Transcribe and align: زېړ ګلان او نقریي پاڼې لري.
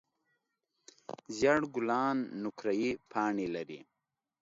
زېړ 1.37 1.59
ګلان 1.75 2.17
او 2.25 2.29
نقریي 2.43 2.91
پاڼې 3.11 3.47
لري. 3.55 3.79